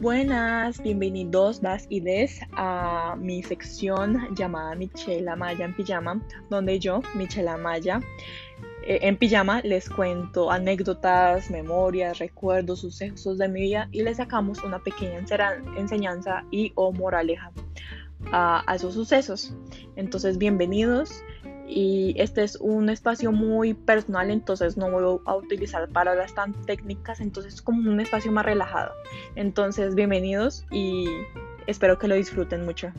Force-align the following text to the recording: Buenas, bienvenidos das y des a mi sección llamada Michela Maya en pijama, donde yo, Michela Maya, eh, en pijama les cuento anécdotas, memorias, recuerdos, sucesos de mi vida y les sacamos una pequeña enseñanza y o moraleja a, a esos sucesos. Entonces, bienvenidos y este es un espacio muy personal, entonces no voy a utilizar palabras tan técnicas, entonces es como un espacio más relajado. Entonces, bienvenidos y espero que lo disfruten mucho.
Buenas, 0.00 0.80
bienvenidos 0.80 1.60
das 1.60 1.84
y 1.88 1.98
des 1.98 2.38
a 2.52 3.16
mi 3.18 3.42
sección 3.42 4.32
llamada 4.36 4.76
Michela 4.76 5.34
Maya 5.34 5.64
en 5.64 5.74
pijama, 5.74 6.22
donde 6.48 6.78
yo, 6.78 7.02
Michela 7.16 7.56
Maya, 7.56 8.00
eh, 8.86 9.00
en 9.02 9.16
pijama 9.16 9.60
les 9.62 9.90
cuento 9.90 10.52
anécdotas, 10.52 11.50
memorias, 11.50 12.20
recuerdos, 12.20 12.82
sucesos 12.82 13.38
de 13.38 13.48
mi 13.48 13.62
vida 13.62 13.88
y 13.90 14.04
les 14.04 14.18
sacamos 14.18 14.62
una 14.62 14.78
pequeña 14.78 15.18
enseñanza 15.76 16.44
y 16.52 16.70
o 16.76 16.92
moraleja 16.92 17.50
a, 18.30 18.62
a 18.70 18.76
esos 18.76 18.94
sucesos. 18.94 19.52
Entonces, 19.96 20.38
bienvenidos 20.38 21.24
y 21.68 22.14
este 22.16 22.42
es 22.44 22.56
un 22.56 22.88
espacio 22.88 23.30
muy 23.30 23.74
personal, 23.74 24.30
entonces 24.30 24.76
no 24.76 24.90
voy 24.90 25.20
a 25.26 25.36
utilizar 25.36 25.88
palabras 25.88 26.34
tan 26.34 26.54
técnicas, 26.64 27.20
entonces 27.20 27.54
es 27.54 27.62
como 27.62 27.90
un 27.90 28.00
espacio 28.00 28.32
más 28.32 28.46
relajado. 28.46 28.92
Entonces, 29.36 29.94
bienvenidos 29.94 30.64
y 30.70 31.06
espero 31.66 31.98
que 31.98 32.08
lo 32.08 32.14
disfruten 32.14 32.64
mucho. 32.64 32.92